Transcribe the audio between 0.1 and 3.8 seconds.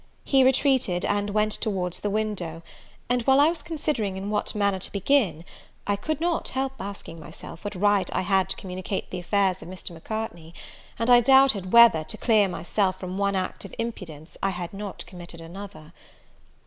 He retreated, and went towards the window; and, while I was